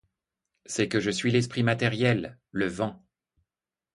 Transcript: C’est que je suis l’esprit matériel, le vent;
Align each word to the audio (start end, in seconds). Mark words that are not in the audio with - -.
C’est 0.65 0.87
que 0.89 0.99
je 0.99 1.11
suis 1.11 1.29
l’esprit 1.31 1.61
matériel, 1.61 2.39
le 2.49 2.65
vent; 2.67 3.05